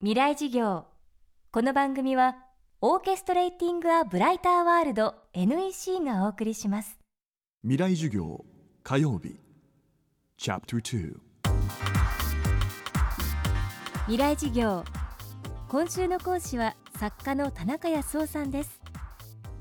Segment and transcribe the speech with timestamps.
[0.00, 0.86] 未来事業。
[1.50, 2.36] この番組は
[2.80, 7.00] オーケストレーティング・ア・ブライター・ワールド NEC がお送りします。
[7.62, 8.44] 未来授業
[8.84, 9.40] 火曜日。
[10.36, 11.16] チャプター
[14.02, 14.84] 未来事業。
[15.68, 18.80] 今週の講師は作家の田中康夫さんです。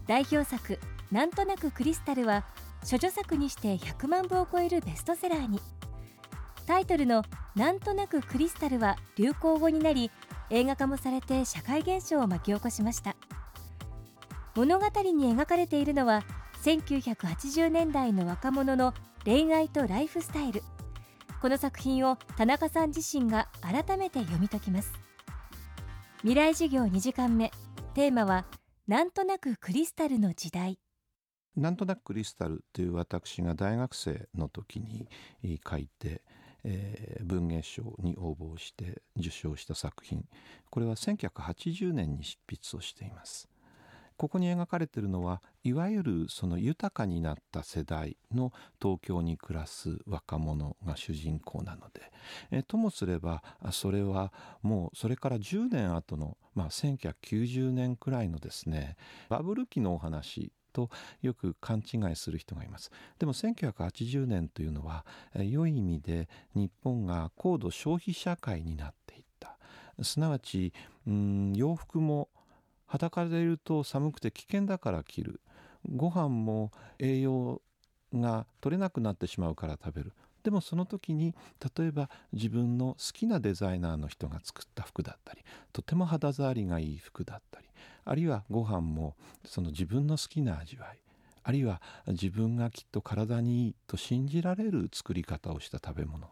[0.06, 0.78] 代表作
[1.12, 2.46] なんとなくクリスタルは
[2.88, 5.60] 処女作にして100万部を超えるベストセラーに。
[6.68, 7.24] タイトルの
[7.56, 10.12] なんとなくクリスタルは流行語になり
[10.50, 13.16] 映画化もされて社会現象を巻き起こしました。
[14.56, 16.24] 物語に描かれているのは
[16.64, 18.94] 1980年代の若者の
[19.26, 20.64] 恋愛とライフスタイル。
[21.42, 24.92] この作品を田中さん自身が改めて読み解きます。
[26.22, 27.52] 未来授業2時間目。
[27.94, 28.46] テーマは
[28.88, 30.80] なんとなくクリスタルの時代。
[31.56, 35.08] なんとなくクリスタルという私が大学生の時に
[35.68, 36.24] 書いて
[36.64, 40.26] えー、文芸賞に応募して受賞した作品。
[40.70, 43.50] これは1980年に執筆をしています。
[44.18, 52.02] ここに描かれているのはいわゆるその豊かになった世代の東京に暮らす若者が主人公なので、
[52.50, 54.34] えともすればそれは
[54.64, 58.98] もうそれから10年後の、まあ、1990年くらいのですね
[59.30, 60.92] バブル期のお話と
[61.24, 62.92] よく勘違いする人がいます。
[63.18, 69.58] でも1980年というのは良い意味で日本が高度消費社会になっていった。
[70.04, 70.74] すなわち
[71.08, 72.30] うん洋服も
[72.86, 75.42] 裸でいると寒くて危険だから着る。
[75.90, 77.62] ご飯も栄養
[78.14, 80.14] が取れなくなってしまうから食べる。
[80.44, 81.36] でもその時に
[81.78, 85.44] 例えば自分の好きなデザイナーの人が作った服だったり
[85.74, 87.68] とても肌触りがいい服だったり
[88.06, 89.16] あるいはご飯も
[89.46, 91.00] その自分の好きな味わい
[91.44, 96.30] あるいは自分がきっと体にいいと信じられる作り方をした食べ物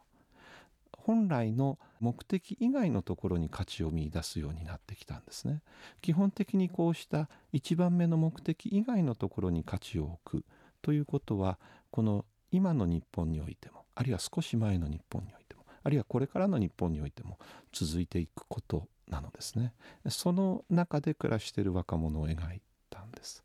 [1.05, 5.61] 本来の目的以外のところに価値を見いだすようになってきたんですね。
[6.01, 10.45] 基本的にこうした一番目の目的以外のところに価値を置く
[10.81, 11.59] ということは
[11.91, 17.39] この今の日本においてもあるいは少し前の日本においてもあるいはこれからの日本においても
[17.71, 19.73] 続いていくことなのですね。
[20.09, 23.43] その中で暮らしている若者を描いたんです。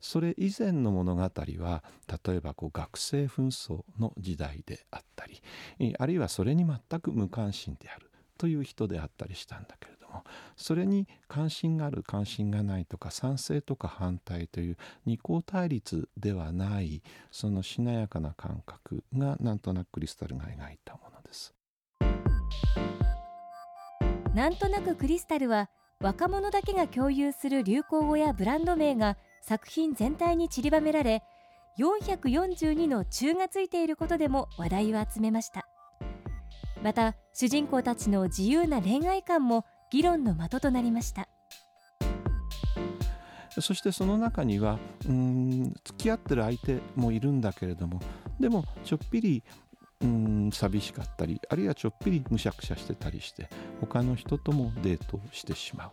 [0.00, 1.84] それ以前の物語は
[2.24, 5.42] 例えばこう学生紛争の時代であったり
[5.98, 9.95] あるいはそれに全く無関心であるという人であったりしたんだけれど
[10.56, 21.54] それに関心がある関心がないとか賛成とか反対という二項対立ではないそのしなやかな感覚がなんとなくクリスタルが描いたものです。
[24.34, 31.22] なんとなくクリスタルは若者だけが共有する流行語やブランド名が作品全体に散りばめられ
[31.78, 35.66] 442の中がついていることでも話題を集めました
[36.82, 41.28] また主人公たちの自由な恋愛観も議論の的となりました。
[43.60, 48.02] そしてその中にはうん付き合ってる相手もいるんだけれども
[48.38, 49.42] でもちょっぴり
[50.02, 53.48] うん寂しかったりあるいはちょっぴりむしゃくしゃしてたりして
[53.80, 55.90] 他の人ともデートをしてしまう。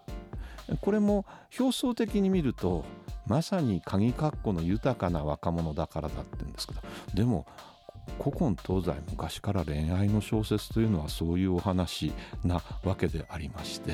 [0.81, 1.25] これも
[1.57, 2.85] 表層的に見ると
[3.27, 6.81] まさに鍵括弧の豊かな若者だからだって言うんですけど
[7.13, 7.45] でも
[8.19, 13.93] 古今東西昔から恋愛の小説というのはそういうお話なわけでありまして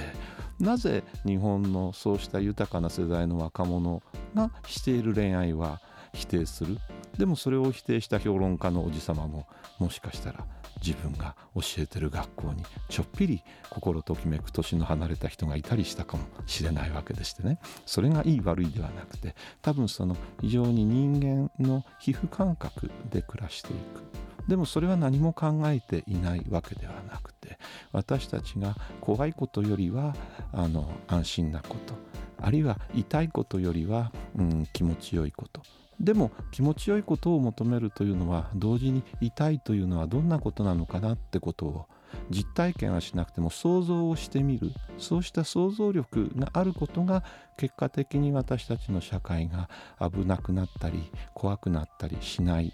[0.59, 4.02] なぜ日本のそうした豊かな世代の若者
[4.36, 5.80] がしている恋愛は
[6.14, 6.78] 否定する？
[7.19, 9.46] でもそれを否定した評論家のおじ様も
[9.78, 10.46] もしかしたら
[10.81, 17.59] 自分が教えてる学校にちょっぴり心ときめく年の離れた人がいたりしたかもしれないわけでしてね。
[17.85, 24.47] それがいい悪いではなくて多分その非常に人間の皮膚感覚で暮らしていく。
[24.47, 27.59] でもそれは何も考えていないわけではなくて
[27.91, 30.16] 私たちが怖いことよりは
[30.53, 31.96] あの安心なこと
[32.41, 35.62] あるいは痛いことよりは、うん、気持ちよいこと。
[36.00, 41.86] でも気持ちよいことを求めるというのは同時に痛いというのはどんなことなのかなってことを
[42.30, 44.72] 実体験はしなくても想像をしてみる。
[44.98, 47.24] そうした想像力があることが
[47.57, 49.69] 結果的に私たちの社会が
[50.00, 52.74] 危なくなったり怖くなったりしない。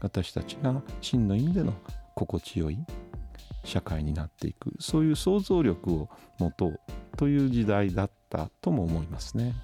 [0.00, 1.72] 私たちが真の意味での
[2.14, 2.78] 心地よい
[3.62, 4.74] 社会になっていく。
[4.80, 6.80] そういう想像力を持とう。
[7.16, 9.54] という時代だったとも思いますね。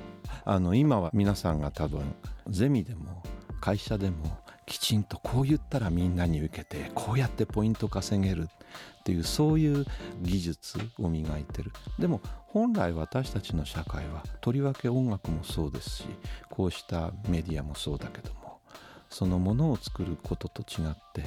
[0.45, 2.03] あの今は皆さんが多分
[2.49, 3.23] ゼミでも
[3.61, 8.49] 会社でもきちんとこう言ったらみんなに受けてこうやってポイント稼げる
[9.01, 9.85] っていうそういう
[10.23, 16.05] 技術を磨いてるでも本来私たちの社会はとりわけ音楽もそうですし
[16.49, 18.61] こうしたメディアもそうだけども
[19.09, 21.25] そのものを作ることと違って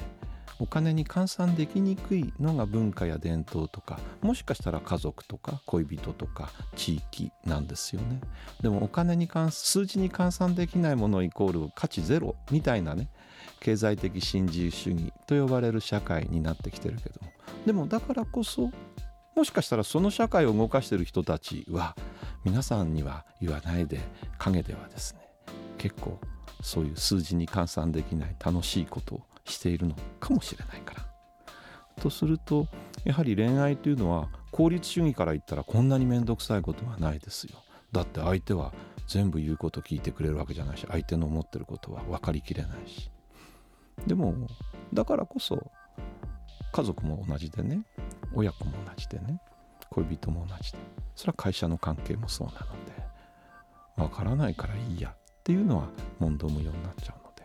[0.59, 8.21] お金に換算できにくいのが文化や伝統とかもしかしたら家族とか恋人とか地域なんですよね。
[8.61, 13.09] でもお金に換数字に換算できないものイコール価値ゼロみたいなね
[13.59, 17.31] 経済的新自由主義と呼ばれる社会になってきてるけども。
[17.65, 18.71] でもだからこそ
[19.35, 21.95] もしかしたらその社会を動かしてる人たちは
[22.43, 23.99] 皆さんには言わないで
[24.37, 25.21] 陰ではですね
[25.77, 26.19] 結構
[26.63, 31.05] そういう数字に換算できない楽しいことをしているのかもしれないから。
[32.01, 32.67] とすると
[33.05, 37.57] やはり恋愛というのは効率主義から言ったらこんなに面倒くさいことはないですよ。
[37.91, 38.73] だって相手は
[39.07, 43.11] 全部言うこと聞いてくれるわけじゃないし相手の思ってることは分かりきれないし
[44.07, 44.33] でも
[44.93, 45.71] だからこそ
[46.71, 47.85] 家族も同じでね
[48.33, 49.39] 親子も同じでね
[49.89, 50.79] 恋人も同じで
[51.15, 52.93] それは会社の関係もそうなので
[53.95, 57.43] 分からないからいいやっていうのは問答無用になっちゃうので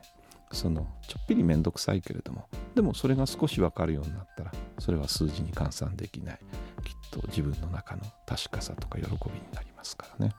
[0.53, 2.45] そのちょっぴり面倒くさいけれども
[2.77, 6.39] でもそれが少し分かるようになったらそれは数字に換算できない。
[6.85, 10.33] きっと自分の中の確かさとか喜びになりますからね。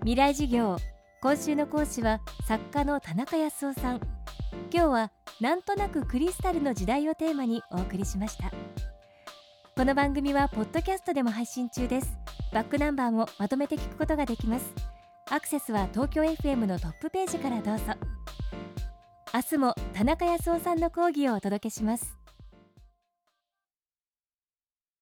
[0.00, 0.76] 未来授業。
[1.22, 4.00] 今週の講師は作家の田中康夫さん。
[4.72, 8.50] 今日はなんとなくクリスタルの時代をテーマにお送りしました。
[9.76, 12.18] この番組はポッドキャストでも配信中です。
[12.52, 14.74] バックナンバーもまとめて聞くことができます。
[15.30, 17.84] アクセスは東京 FM のトップページからどうぞ。
[19.32, 22.18] 明日も田中康夫さんの講義をお届けします。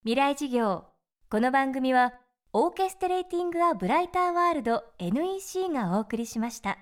[0.02, 0.84] 未来事業。
[1.28, 2.14] この番組は
[2.52, 6.78] オーケストレーティング・ア・ブライター・ワールド NEC がお送りしました。